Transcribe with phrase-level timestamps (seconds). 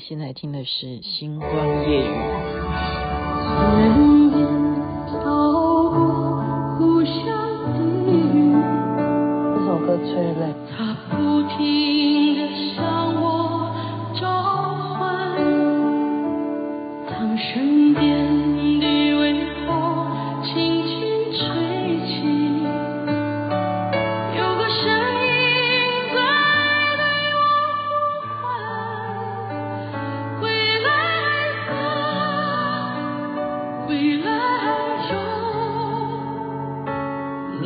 [0.00, 2.10] 现在听的是《星光夜雨》。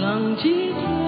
[0.04, 1.03] 浪迹天。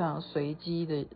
[0.00, 1.06] 是非常随机的，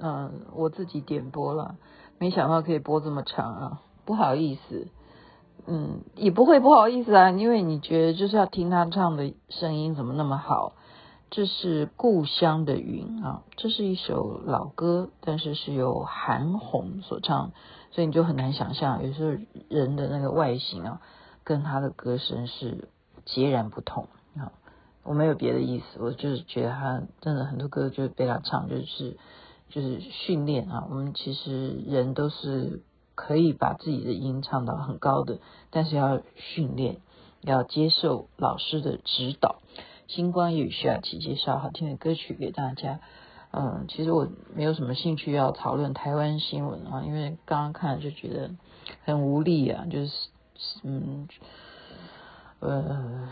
[0.00, 1.76] 嗯，我自己点播了，
[2.18, 4.88] 没想到可以播这么长啊，不好意思，
[5.66, 10.72] 嗯，也不会不好意思啊，因为你觉得就是要听他唱的声音怎么那么好？
[11.30, 17.52] 这是《故乡的云》啊，这是一首老歌，但是是由韩红所唱，
[17.92, 19.30] 所以你就很难想象，有时候
[19.68, 21.00] 人的那个外形啊，
[21.44, 22.88] 跟他的歌声是
[23.24, 24.08] 截然不同。
[25.06, 29.16] 我没有别的意思，我就是觉得他真的很多歌就是被他唱，就是
[29.68, 30.86] 就是训练啊。
[30.90, 32.82] 我们其实人都是
[33.14, 35.38] 可以把自己的音唱到很高的，
[35.70, 36.98] 但是要训练，
[37.40, 39.56] 要接受老师的指导。
[40.08, 43.00] 星光夜语徐雅琪介绍好听的歌曲给大家。
[43.52, 48.50] 嗯，其实我没有什么兴趣要讨论台湾新闻啊，因为刚刚看了就觉得
[49.04, 50.12] 很无力啊，就是
[50.82, 51.28] 嗯
[52.60, 53.28] 呃。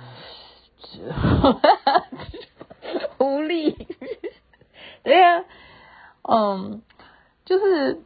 [3.19, 3.87] 无力，
[5.03, 5.45] 对呀、啊，
[6.23, 6.83] 嗯，
[7.45, 8.01] 就是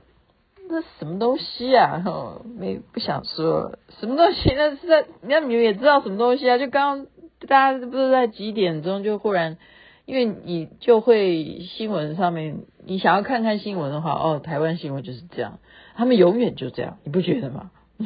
[0.68, 2.02] 那什么东西啊？
[2.04, 4.52] 哈，没不想说什么东西。
[4.54, 6.58] 那是在那你们也知道什么东西啊？
[6.58, 7.06] 就刚刚
[7.48, 9.58] 大家不是在几点钟就忽然，
[10.06, 15.58] 因为你就会新闻上面，你想要看看新闻的话，哦，台湾新闻就是这样，
[15.96, 17.70] 他们永远就这样，你不觉得吗？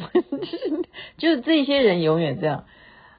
[1.19, 2.65] 就是这些人永远这样，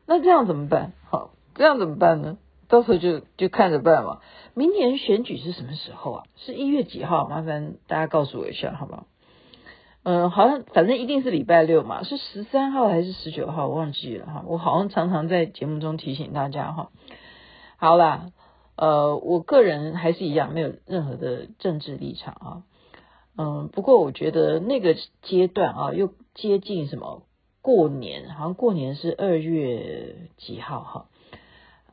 [0.08, 0.94] 那这样怎么办？
[1.10, 1.30] 好。
[1.56, 2.38] 这样怎么办呢？
[2.68, 4.20] 到时候就就看着办嘛。
[4.56, 6.24] 明年选举是什么时候啊？
[6.36, 7.28] 是一月几号？
[7.28, 9.06] 麻烦大家告诉我一下，好不好？
[10.04, 13.68] 嗯，好像反正一定是礼拜六嘛，是十三号还是十九号？
[13.68, 14.44] 我忘记了哈。
[14.48, 16.90] 我好像常常在节目中提醒大家哈。
[17.78, 18.32] 好啦，
[18.76, 22.64] 呃，我个人还是一样，没有任何的政治立场啊。
[23.38, 27.24] 嗯，不过我觉得那个阶段啊，又接近什么
[27.62, 28.30] 过年？
[28.30, 31.06] 好像过年是二月几号哈？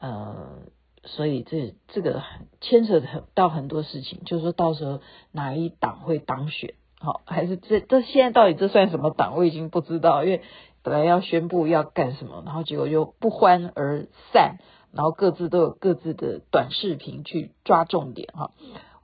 [0.00, 0.62] 呃，
[1.04, 2.22] 所以这这个
[2.62, 3.02] 牵扯
[3.34, 5.00] 到很多事情，就是说到时候
[5.30, 9.36] 哪一党会当选，好，还是这这现在到底这算什么党？
[9.36, 10.40] 我已经不知道，因为
[10.82, 14.56] 本来要宣布要干什么，然后结果又不欢而散，
[14.90, 18.52] 然后各自都有各自的短视频去抓重点哈。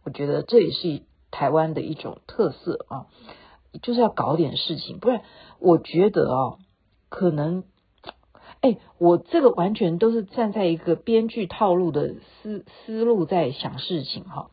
[0.02, 3.06] 我觉得这也是台湾的一种特色啊，
[3.82, 5.20] 就是要搞点事情，不然
[5.58, 6.56] 我觉得啊，
[7.10, 7.64] 可能。
[8.98, 14.50] 我这个完全都是站在一个编剧套路的思思路在想事情哈。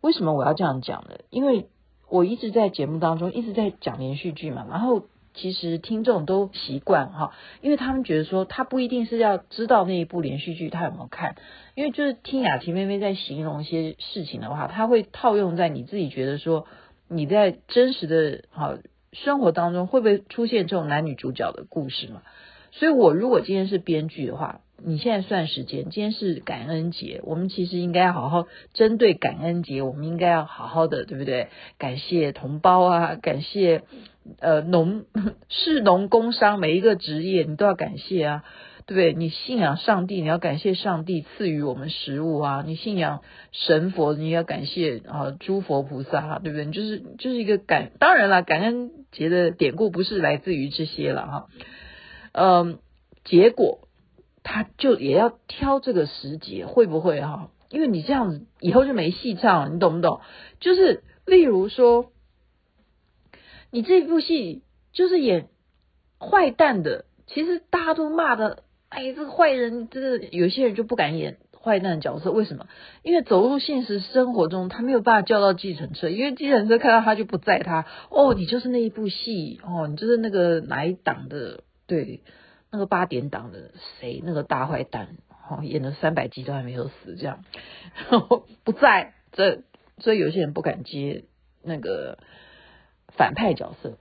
[0.00, 1.16] 为什么我要这样讲呢？
[1.30, 1.68] 因为
[2.08, 11.36] 我一直在节目当中一直在讲连续剧嘛，然后其实听众都习惯哈，因为他们觉得说他不一定是要知道那一部连续剧他有没有看，
[11.74, 16.66] 因为就是听雅琪妹妹在形容一些事情的话，他会套用在你自己觉得说
[17.06, 18.78] 你在真实的哈
[19.12, 22.22] 生活当中会不会出现这种男女主角的故事嘛？
[22.72, 31.48] 所以，我如果今天是编剧的话，你现在算时间，今天是感恩节，我们其实应该好好针对感恩节，我们应该要好好的，对不对？
[31.78, 33.82] 感谢同胞啊，感谢
[34.40, 35.04] 呃农
[35.48, 38.44] 市农工商每一个职业，你都要感谢啊。
[38.86, 39.12] 对不对？
[39.12, 42.64] 你信仰上帝，你要感谢上帝赐予我们食物啊！
[42.66, 43.20] 你信仰
[43.52, 46.64] 神佛，你要感谢啊诸佛菩萨啊，对不对？
[46.64, 51.46] 你就是就是一个感，当然了，感恩节的典故不是来自于这些了哈。
[52.32, 52.78] 嗯，
[53.24, 53.88] 结果
[54.42, 57.50] 他就也要挑这个时节，会不会哈？
[57.68, 60.20] 因为你这样子以后就没戏唱了，你懂不懂？
[60.58, 62.10] 就是例如说，
[63.70, 65.48] 你这部戏就是演
[66.18, 68.64] 坏蛋的，其实大家都骂的。
[68.88, 72.66] 哎，这个坏人，这个有些人就不敢演坏蛋的角色，为什么？
[73.04, 77.86] 因为走入现实生活中，他没有办法叫到计程车，因为计程车看到他就不载他。
[78.08, 81.62] 哦，你就是那一部戏，哦，你就是那个哪一档的？
[81.90, 82.20] 对，
[82.70, 84.22] 那个八点档的谁？
[84.24, 85.16] 那个大坏蛋，
[85.50, 87.44] 哦，演了三百集都还没有死，这样，
[88.08, 89.64] 然后不在，这
[89.98, 91.24] 所以有些人不敢接
[91.64, 92.18] 那个
[93.08, 93.98] 反派角色。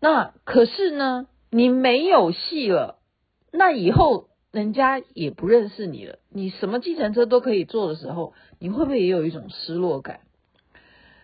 [0.00, 2.98] 那可是呢，你没有戏了。
[3.52, 10.20] 那以后人家也不认识你了，你什么计程车都可以坐的时候，你会不会也有一种失落感？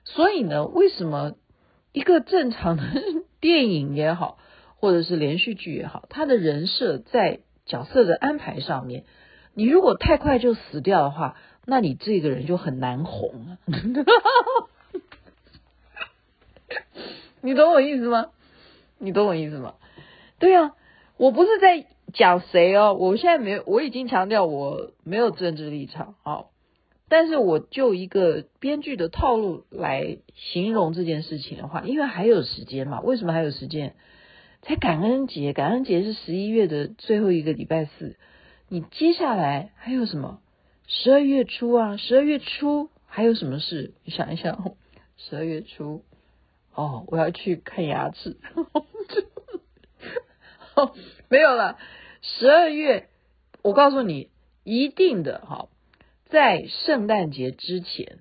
[0.04, 1.32] 所以呢，为什么
[1.92, 2.82] 一个正常的
[3.40, 4.36] 电影也好，
[4.82, 9.04] 或者是连续剧也好，他的人设在角色的安排上面，
[9.54, 13.58] 你如果太快就死掉的话，那你这个人就很难红啊！
[17.40, 18.26] 你懂我意思吗？
[18.98, 19.74] 你懂我意思吗？
[20.40, 20.72] 对啊，
[21.16, 21.86] 我不是在。
[22.12, 22.92] 讲谁哦？
[22.92, 26.48] 我现在没有，我已经强调我没有政治立场，哦，
[27.08, 33.00] 但是我就一个编剧的套路来形容这件事情的话，因为还有时间嘛。
[33.00, 33.94] 为什么还有时间？
[34.62, 38.16] 才感恩节，感恩节是十一月的最后一个礼拜四，
[38.68, 40.40] 你接下来还有什么？
[40.86, 43.92] 十二月初啊，十二月初还有什么事？
[44.04, 44.74] 你想一想，
[45.16, 46.04] 十二月初，
[46.74, 48.36] 哦，我要去看牙齿，
[50.76, 50.94] 哦，
[51.28, 51.76] 没有了。
[52.20, 53.08] 十二月，
[53.62, 54.30] 我告诉你，
[54.62, 55.68] 一定的哈，
[56.26, 58.20] 在圣诞节之前，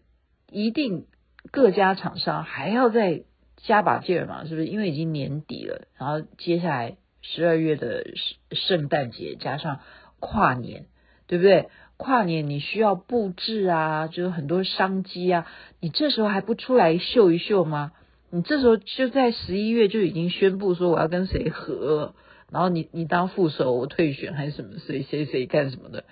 [0.50, 1.06] 一定
[1.52, 3.26] 各家厂商还要再
[3.64, 4.68] 加把劲儿嘛，是不是？
[4.68, 8.06] 因为已经年底了，然后接下来十二月的
[8.52, 9.80] 圣诞节加上
[10.20, 10.86] 跨年，
[11.28, 11.70] 对不对？
[11.98, 15.46] 跨年你需要布置啊，就是很多商机啊，
[15.80, 17.92] 你这时候还不出来秀一秀吗？
[18.32, 22.16] 你这时候就在十一月就已经宣布说我要跟谁合。
[22.50, 24.80] 然后你你当副手，我退选还是什么？
[24.80, 26.04] 谁谁谁干什么的？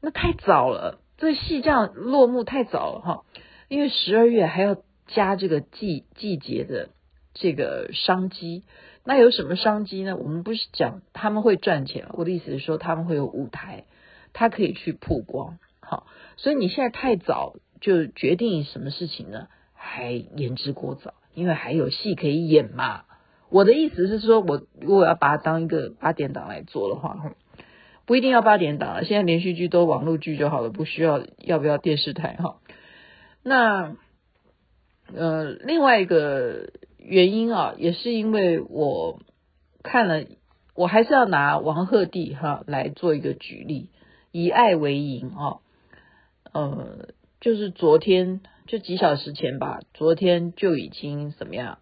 [0.00, 3.24] 那太早了，这戏这样落幕太早了哈。
[3.68, 6.90] 因为十二月还要加这个季季节的
[7.34, 8.64] 这个商机，
[9.04, 10.16] 那有什么商机呢？
[10.16, 13.84] 我们不是讲他们会赚钱，我的意思是说他们会有舞台，
[14.32, 15.58] 他可以去曝光。
[15.80, 16.06] 好，
[16.36, 19.48] 所以你现在太早就决定什么事情呢？
[19.74, 23.04] 还言之过早，因为还有戏可以演嘛。
[23.50, 27.34] 我的意思是说，我如果要把它当一个八点档来做的话，
[28.06, 29.04] 不一定要八点档了。
[29.04, 32.56] 现在连续剧都网络剧就好了，不需要要不要电视台哈。
[33.42, 33.94] 那
[35.12, 39.20] 呃，另外一个原因啊，也是因为我
[39.82, 40.24] 看了，
[40.74, 43.90] 我还是要拿王鹤棣哈来做一个举例，
[44.32, 45.58] 以爱为营啊。
[46.52, 47.08] 呃，
[47.40, 51.78] 就是昨天就几小时前吧，昨天就已经怎么样？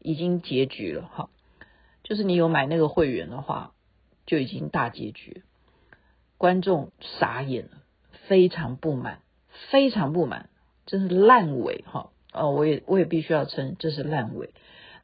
[0.00, 1.28] 已经结局了哈，
[2.04, 3.72] 就是你有买那个会员的话，
[4.26, 5.42] 就已经大结局，
[6.38, 7.70] 观众傻眼了，
[8.28, 9.18] 非常不满，
[9.70, 10.48] 非常不满，
[10.86, 12.10] 真是烂尾哈！
[12.38, 14.50] 哦，我也我也必须要称这是烂尾。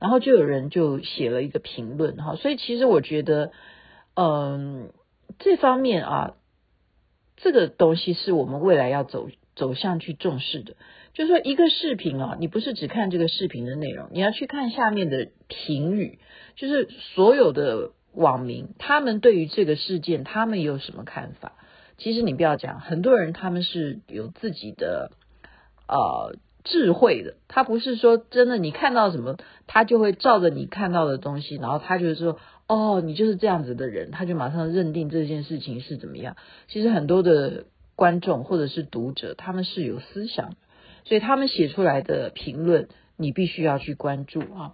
[0.01, 3.53] 然后就有人就写了一个评论哈，所以其实我觉得，
[4.15, 4.91] 嗯，
[5.39, 6.35] 这方面啊，
[7.37, 10.77] 这个东西是我们未来要走走向去重视的。
[11.15, 16.19] 就是说，一个视频啊，你不是只看这个视频的内容，你要去看下面的评语，
[16.57, 21.53] 就是所有的网民他们对于这个事件他们有什么看法？
[21.97, 25.13] 其实你不要讲，很多人他们是有自己的
[25.87, 36.37] 呃智慧的，他不是说真的你看到什么，他就会照着你看到的东西，然后他就是说哦，你就是这样子的人，他就马上认定这件事情是怎么样。
[36.67, 40.57] 其实很多的观众或者是读者，他们是有思想。
[41.07, 44.73] 所以他们写出来的评论，你必须要去关注啊。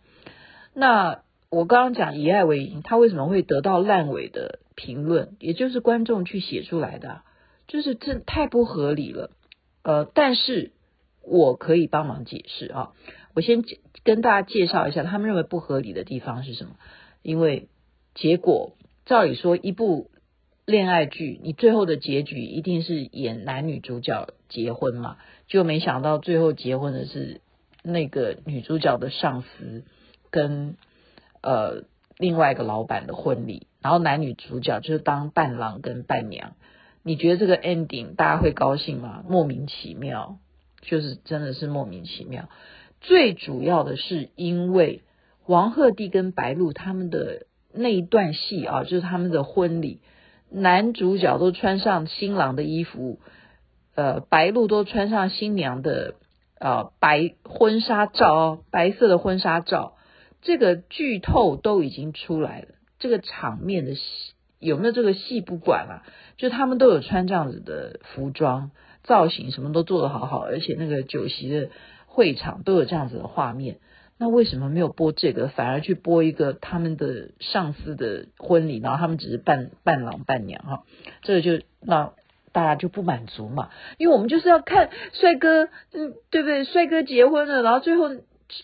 [0.74, 5.34] 那我刚刚讲以爱为营，他为什么会得到烂尾的评论？
[5.40, 7.22] 也就是观众去写出来的，
[7.66, 9.32] 就是这太不合理了。
[9.82, 10.70] 呃，但是
[11.22, 12.92] 我可以帮忙解释啊。
[13.34, 13.64] 我先
[14.04, 16.72] 跟大家介绍一下，他们认为不合理的地方是什么？
[17.22, 17.68] 因为
[18.14, 20.10] 结果照理说，一部
[20.66, 25.16] 恋爱剧，你最后的结局一定是演男女主角结婚嘛？
[25.46, 27.40] 就没想到最后结婚的是
[27.82, 29.84] 那个女主角的上司
[30.30, 30.76] 跟
[31.42, 31.84] 呃
[32.18, 36.54] 另外一个老板的婚礼，然后男女主角就是当伴郎跟伴娘。
[37.02, 39.24] 你觉得这个 ending 大家会高兴吗？
[39.28, 40.38] 莫名其妙，
[40.80, 42.48] 就是真的是莫名其妙。
[43.00, 45.02] 最主要的是因为
[45.46, 50.00] 王鹤棣跟白鹿他们的那一段戏啊，就是他们的婚礼，
[50.50, 53.20] 男主角都穿上新郎的衣服，
[53.94, 56.14] 呃，白鹿都穿上新娘的
[56.58, 59.96] 呃白婚纱照，白色的婚纱照，
[60.42, 62.68] 这个剧透都已经出来了，
[62.98, 64.02] 这个场面的戏
[64.58, 66.02] 有没有这个戏不管了，
[66.36, 71.68] 就他们都有穿这样子的服装造型，什么都做得好好，而且那个酒席的。
[72.12, 73.78] 会场都有这样子的画面，
[74.18, 80.82] 那为什么没有播这个，反而去播一个他们的上司的婚礼，然后他们只是伴伴郎伴娘哈，
[81.22, 82.14] 这个就让
[82.50, 86.64] 大家就不满足嘛，因为我们就是要看帅哥，嗯，对不对？
[86.64, 88.08] 帅哥结婚了，然后最后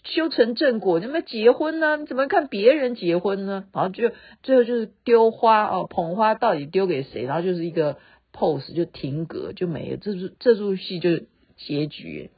[0.02, 1.96] 修成正果，你们结婚呢？
[1.98, 3.66] 你怎么看别人结婚呢？
[3.72, 4.10] 然后就
[4.42, 7.22] 最后就是丢花哦，捧花到底丢给谁？
[7.22, 7.98] 然后就是一个
[8.36, 11.20] pose 就停格就没了，这出这出戏就
[11.56, 12.30] 结局。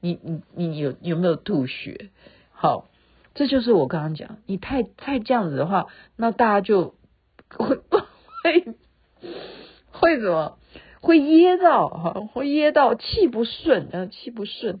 [0.00, 2.10] 你你你有有没有吐血？
[2.50, 2.88] 好，
[3.34, 6.94] 这就是我刚刚讲，你太太这样子的话，那大家就
[7.48, 7.76] 会
[8.42, 8.74] 会
[9.90, 10.58] 会怎么？
[11.00, 14.80] 会噎到哈，会噎到气不顺，嗯，气不顺。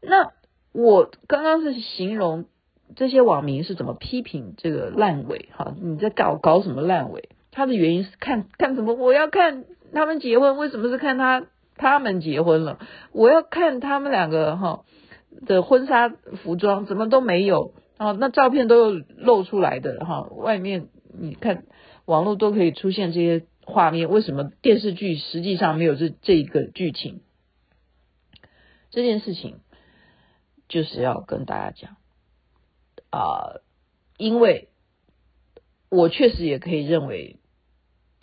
[0.00, 0.32] 那
[0.72, 2.46] 我刚刚是形容
[2.94, 5.74] 这些网民是怎么批评这个烂尾哈？
[5.80, 7.30] 你在搞搞什么烂尾？
[7.54, 8.92] 他的原因是看看什么？
[8.94, 11.46] 我要看他们结婚，为什么是看他？
[11.76, 12.78] 他们结婚了，
[13.10, 14.84] 我要看他们两个哈
[15.44, 18.12] 的婚纱服装，怎么都没有啊？
[18.12, 21.64] 那照片都露出来的哈，外面你看
[22.04, 27.22] 网络都可以出现这些画面，为什么电视剧实际上没有这这一个剧情？
[28.90, 29.58] 这件事情
[30.68, 31.96] 就是要跟大家讲
[33.10, 33.58] 啊，
[34.16, 34.68] 因为
[35.90, 37.40] 我确实也可以认为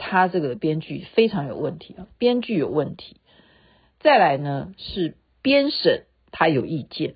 [0.01, 3.17] 他这个编剧非常有问题啊，编剧有问题。
[3.99, 7.13] 再来呢，是编审他有意见，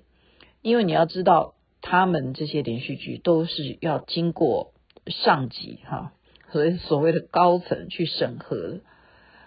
[0.62, 4.72] 因为你要知道，他们这些连续剧都是要经过
[5.08, 6.12] 上级哈
[6.46, 8.78] 和所谓的高层去审核。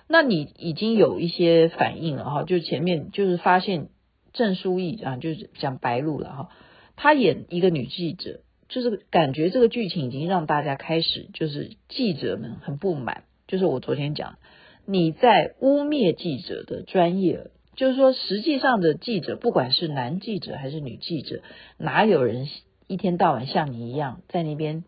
[0.07, 3.87] 那你已经有一些反应了哈，就前面就是发现
[4.33, 6.49] 郑书意啊，就是讲白鹿了哈，
[6.97, 14.37] 她演一个女记者，就是感觉这个剧情已经让大家开始就是记者们很不满，就是我昨天讲。
[14.85, 21.41] 你在污蔑记者的专业，就是说，实际上的记者，不管是男记者还是女记者，
[21.77, 22.47] 哪有人
[22.87, 24.83] 一天到晚像你一样在那边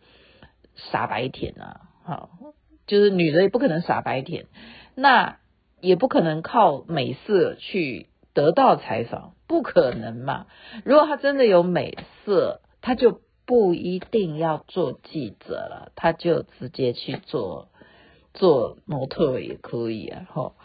[0.76, 1.82] 傻白甜啊？
[2.04, 2.30] 好，
[2.88, 4.46] 就是女的也不可能傻白甜，
[4.96, 5.38] 那
[5.82, 10.48] 也不可能靠美色去得到采访，不可能嘛。
[10.84, 17.68] 如果他真的有美色，他就不一定要做记者了，他就直接去做。
[18.34, 20.56] 做模特也可以啊，吼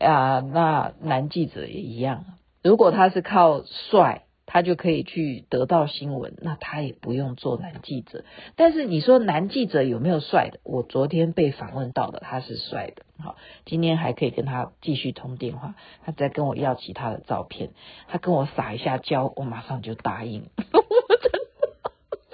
[0.00, 2.24] 啊，那男记者也一样。
[2.62, 8.24] 如果他是靠帅，他就可以去得到新闻，那他也不用做男记者。
[8.56, 10.60] 但是你说男记者有没有帅的？
[10.64, 13.04] 我昨天被访问到的，他是帅的。
[13.22, 17.70] 好，今天还可以跟他继续通电话，他再跟我要其他的照片，
[18.08, 20.48] 他跟我撒一下娇，我马上就答应。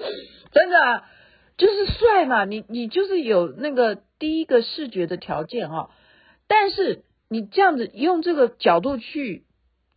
[0.51, 1.05] 真的啊，
[1.57, 4.01] 就是帅嘛，你你就是有那个。
[4.21, 5.89] 第一个视觉的条件哈，
[6.47, 9.45] 但是你这样子用这个角度去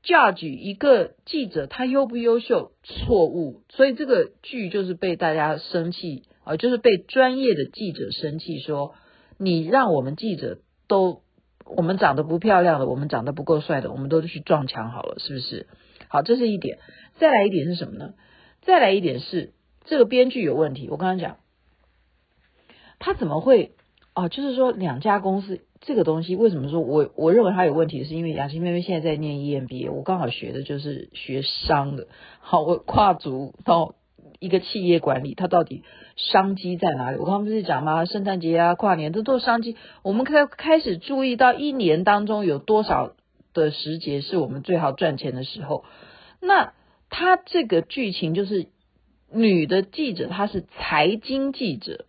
[0.02, 8.94] judge 一个记者他优不优秀，错误，所以这个剧就是被大家生气啊，就是被专业的记者生气说，
[9.36, 11.20] 你让我们记者都
[11.66, 15.66] 我们长得不漂亮的，我们长得不够帅的，我们都去撞墙好了，是不是？
[16.08, 16.78] 好，这是一点。
[17.18, 18.14] 再来一点是什么呢？
[18.62, 19.52] 再来一点是
[19.84, 20.88] 这个编剧有问题。
[20.88, 21.36] 我刚刚讲，
[22.98, 23.72] 他怎么会？
[24.14, 28.04] 哦，就是说两家公司这个东西，为什么说我我认为它有问题？
[28.04, 32.06] 是因为雅欣妹妹现在在念 EMBA，我刚好学的就是学商的。
[32.38, 33.96] 好，我跨足到
[34.38, 35.82] 一个企业管理，它到底
[36.14, 37.18] 商机在哪里？
[37.18, 38.04] 我刚刚不是讲吗？
[38.04, 39.76] 圣诞节啊，跨年这都是商机。
[40.04, 43.16] 我们开开始注意到一年当中有多少
[43.52, 45.84] 的时节是我们最好赚钱的时候。
[46.40, 46.72] 那
[47.10, 48.68] 他这个剧情就是
[49.32, 52.04] 女的记者，她是财经记者。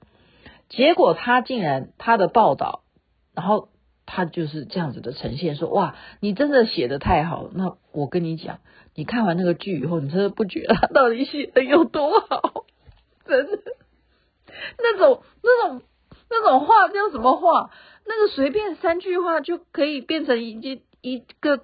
[0.69, 2.83] 结果他竟然他的报道，
[3.33, 3.69] 然后
[4.05, 7.51] 他就是这样子的呈现说，哇，你真的写的太好了。
[7.53, 8.59] 那我跟你讲，
[8.93, 12.65] 你看完那个剧以后，你真的不觉得他到底写的有多好？
[13.27, 13.57] 真的，
[14.77, 15.81] 那种那种
[16.29, 17.71] 那种话叫什么话？
[18.05, 21.61] 那个随便三句话就可以变成一一一个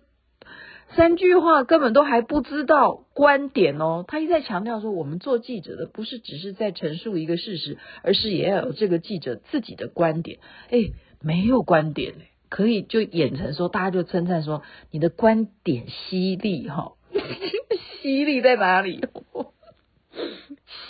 [0.96, 4.04] 三句话，根本都还不知道观点哦。
[4.08, 10.40] 他一再强调说，我们做记者的不是只是在陈述一个事实，而是也要有这个记者自己的观点。
[10.70, 10.78] 哎，
[11.22, 12.14] 没有观点，
[12.50, 16.94] 可以就演成说，大家就称赞说你的观点犀利哈，
[18.02, 19.06] 犀利在哪里？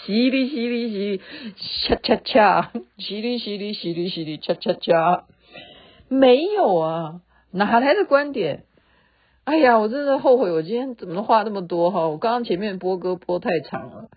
[0.04, 1.22] 犀利犀利犀利，
[1.86, 5.26] 恰恰恰，犀利犀利犀利犀利，恰恰恰，
[6.08, 8.64] 没有啊，哪来的观点？
[9.44, 12.08] 哎呀，我真的后悔，我今天怎么话那么多哈？
[12.08, 14.10] 我刚刚前面播歌播太长了，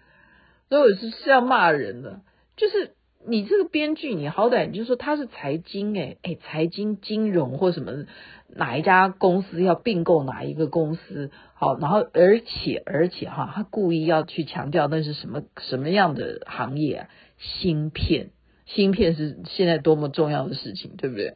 [0.68, 2.20] 所以我是是要骂人的，
[2.56, 2.94] 就是。
[3.26, 8.04] 你这个编剧，你好歹你就说他是财经诶诶财经金融或什么
[8.48, 17.08] 哪一家公司要并购哪一个公司，好，然后而且而且哈，他故意要去强调那是什么什么样的行业啊？
[17.38, 18.28] 芯片，
[18.66, 21.32] 芯片是现在多么重要的事情，对不对？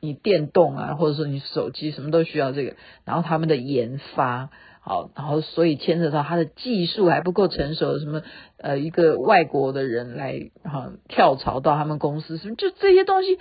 [0.00, 4.50] 你电动啊，或者说你手机什么都需要这个，然后他们的研发。
[4.80, 8.22] 好，然后所以牵扯到他的技术还不够成熟，什么
[8.56, 13.38] 呃一个外国的人来哈跳槽到他们公司，什么就这些东西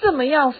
[0.00, 0.54] 这么样，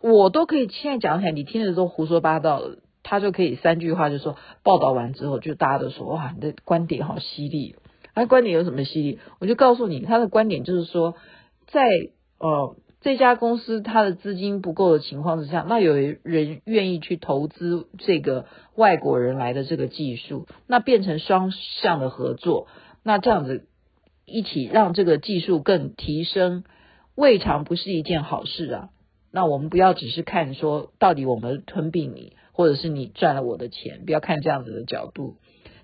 [0.00, 2.62] 我都可以现在讲起来，你听着都胡说八道，
[3.04, 7.76] 他就可以三句话就说报道完之后，就大家都说哇，你的观点好犀利，
[8.16, 9.20] 他观点有什么犀利？
[9.38, 11.14] 我就告诉你，他的观点就是说，
[11.68, 11.82] 在
[12.38, 12.74] 呃。
[13.04, 18.46] 这家公司它的资金不够的情况之下，那有人愿意去投资这个
[18.76, 22.66] 外国人来的这个技术，那变成双向的合作，
[23.02, 23.66] 那这样子
[24.24, 26.64] 一起让这个技术更提升，
[27.14, 28.88] 未尝不是一件好事啊。
[29.30, 35.36] 那我们不要只是看说到底我们吞并你，或者是你赚了我的钱，不要看这样子的角度。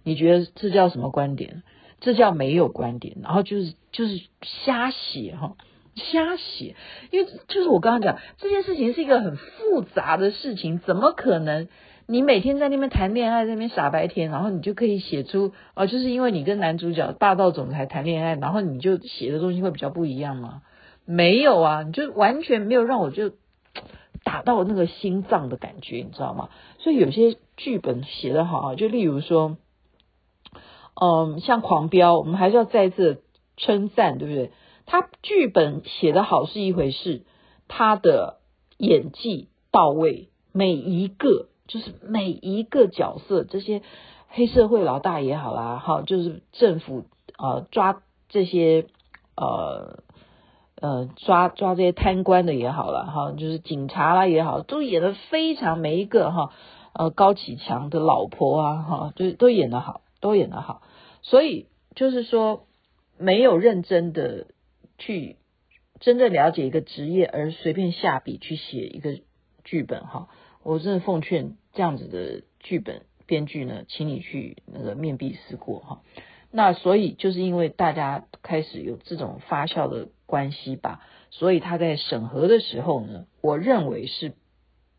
[0.04, 1.64] 你觉得这叫什么观点？
[2.00, 5.56] 这叫没有观点，然后就是就是瞎写哈。
[6.00, 6.74] 瞎写，
[7.10, 11.68] 因为就是我刚刚讲这件事情是一个很复杂的事情，怎么可能
[12.06, 20.62] 你每天在那边谈恋爱，在那边傻白甜，然后你就可以写出哦，就是因为你跟男主角霸道总裁谈恋爱，然后你就写的东西会比较不一样吗？
[21.04, 23.32] 没有啊，你就完全没有让我就
[24.22, 26.50] 打到那个心脏的感觉，你知道吗？
[26.78, 29.56] 所以有些剧本写得好，就例如说，
[31.00, 33.22] 嗯，像狂飙，我们还是要再次
[33.56, 34.50] 称赞，对不对？
[34.92, 37.22] 他剧本写得好是一回事，
[37.68, 38.38] 他的
[38.76, 43.82] 演技到位，每一个就是每一个角色，这些
[44.30, 47.04] 黑社会老大也好啦，哈，就是政府
[47.38, 48.86] 呃抓这些
[49.36, 50.02] 呃
[50.80, 56.50] 呃抓抓这些贪官的也好啦，哈，就是警察啦也好，都演得非常每一个哈，
[56.94, 60.82] 呃高启强的老婆啊，哈，就是都演得好，都演得好，
[61.22, 62.64] 所以就是说
[63.18, 64.48] 没有认真的。
[65.00, 65.36] 去
[65.98, 69.18] 真正了解一个职业，而随便下笔去写一个
[69.64, 70.28] 剧本哈，
[70.62, 76.02] 我真的奉劝这样子的剧本编剧呢，请你去那个面壁思过哈。
[76.52, 84.32] 那所以就是因为大家开始有这种发酵的关系吧，所以他在审核的时候呢，我认为是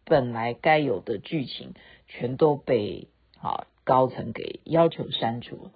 [0.05, 1.73] 本来该有的剧情
[2.07, 3.07] 全都被
[3.41, 5.71] 啊高层给要求删除，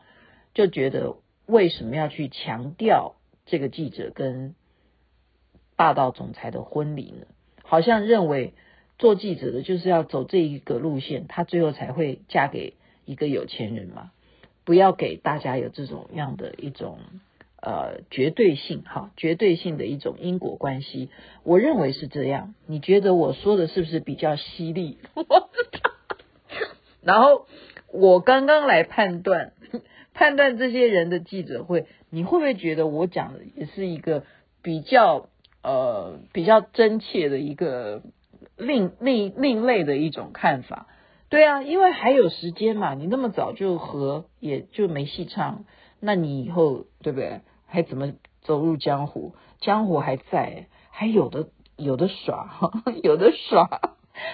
[0.53, 3.15] 就觉得为什么要去强调？
[3.45, 4.55] 这个记者跟
[5.75, 7.27] 霸道总裁的婚礼呢，
[7.63, 8.53] 好像认为
[8.97, 12.73] 做记者的就是要走这一个路线，他最后才会嫁给
[13.05, 14.11] 一个有钱人嘛。
[14.63, 16.97] 不要给大家有这种样的一种
[17.61, 21.09] 呃绝对性哈，绝对性的一种因果关系。
[21.43, 24.97] 我认为是这样，你觉得我说的是不是比较犀利？
[27.03, 27.45] 然后
[27.91, 29.53] 我刚刚来判断。
[30.15, 34.23] 判断这些人的记者会，你会不会觉得我讲的也是一个
[34.63, 35.27] 比较
[35.61, 38.01] 呃比较真切的一个
[38.57, 40.87] 另另另类的一种看法？
[41.27, 45.65] 对啊，因为还有时间嘛，你那么早就和也就没戏唱，
[45.99, 47.41] 那你以后对不对？
[47.65, 49.33] 还怎么走入江湖？
[49.59, 52.71] 江湖还在，还有的有的耍，
[53.03, 53.67] 有的耍。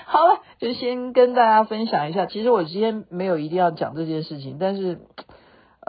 [0.06, 2.28] 好了，就先跟大家分享一下。
[2.28, 5.00] 其实我今天没有一定要讲这件事情，但是。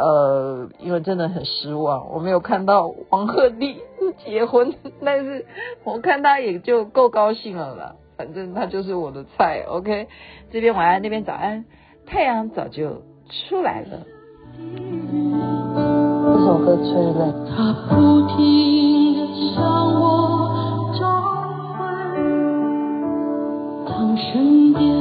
[0.03, 3.77] 呃因为真的很失望我没有看到王鹤棣
[4.25, 5.47] 结婚 但是
[5.85, 10.09] 我看他也就够高兴了啦反正他就是我的菜 ok
[10.51, 11.65] 这边晚安那边早安
[12.05, 13.03] 太阳早就
[13.49, 14.01] 出来了。
[16.25, 21.09] 这首歌吹的他不停的向我召
[21.73, 22.15] 唤
[23.87, 24.92] 当身边